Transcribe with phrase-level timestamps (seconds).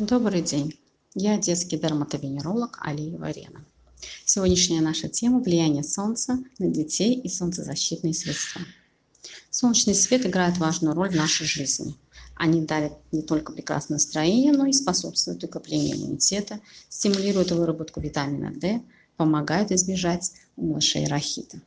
[0.00, 0.78] Добрый день,
[1.14, 3.66] я детский дерматовенеролог Алиева Рена.
[4.24, 8.62] Сегодняшняя наша тема– влияние солнца на детей и солнцезащитные средства.
[9.50, 11.96] Солнечный свет играет важную роль в нашей жизни.
[12.34, 18.80] Они дарят не только прекрасное настроение, но и способствуют укреплению иммунитета, стимулируют выработку витамина D,
[19.18, 21.60] помогают избежать у малышей рахита.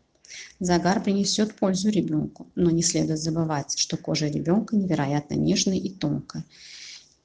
[0.60, 6.44] Загар принесет пользу ребенку, но не следует забывать, что кожа ребенка невероятно нежная и тонкая,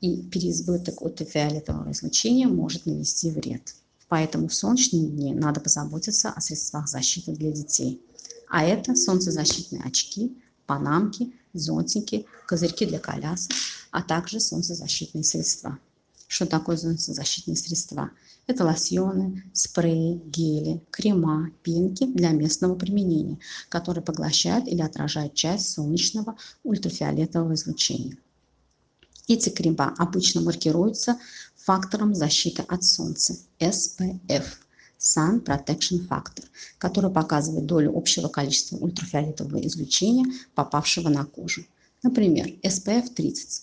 [0.01, 3.75] и переизбыток ультрафиолетового излучения может нанести вред.
[4.09, 8.01] Поэтому в солнечные дни надо позаботиться о средствах защиты для детей.
[8.49, 13.53] А это солнцезащитные очки, панамки, зонтики, козырьки для колясок,
[13.91, 15.79] а также солнцезащитные средства.
[16.27, 18.11] Что такое солнцезащитные средства?
[18.47, 26.37] Это лосьоны, спреи, гели, крема, пенки для местного применения, которые поглощают или отражают часть солнечного
[26.65, 28.17] ультрафиолетового излучения.
[29.29, 31.19] Эти крема обычно маркируются
[31.57, 34.45] фактором защиты от солнца SPF–
[34.99, 36.45] Sun Protection Factor,
[36.79, 41.65] который показывает долю общего количества ультрафиолетового излучения, попавшего на кожу.
[42.03, 43.63] Например, SPF 30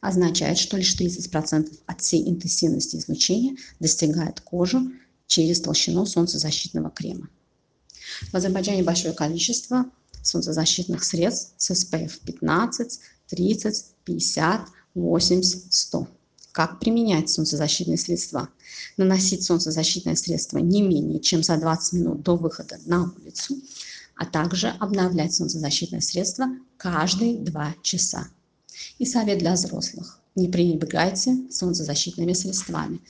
[0.00, 4.92] означает, что лишь 30% от всей интенсивности излучения достигает кожу
[5.26, 7.28] через толщину солнцезащитного крема.
[8.32, 9.86] В Азербайджане большое количество
[10.22, 14.60] солнцезащитных средств с SPF 15, 30, 50,
[14.94, 16.08] 80, 100.
[16.52, 18.48] Как применять солнцезащитные средства?
[18.96, 23.56] Наносить солнцезащитное средство не менее чем за 20 минут до выхода на улицу,
[24.16, 26.46] а также обновлять солнцезащитное средство
[26.76, 28.28] каждые 2 часа.
[28.98, 30.18] И совет для взрослых.
[30.34, 33.00] Не пренебрегайте солнцезащитными средствами,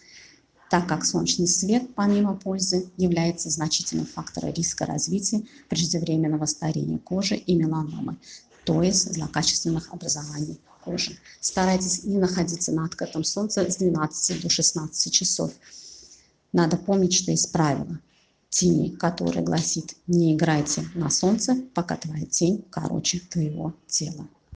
[0.71, 7.55] так как солнечный свет, помимо пользы, является значительным фактором риска развития преждевременного старения кожи и
[7.55, 8.17] меланомы,
[8.65, 11.19] то есть злокачественных образований кожи.
[11.41, 15.53] Старайтесь не находиться на открытом солнце с 12 до 16 часов.
[16.53, 17.99] Надо помнить, что есть правило
[18.49, 24.27] тени, которое гласит «не играйте на солнце, пока твоя тень короче твоего тела».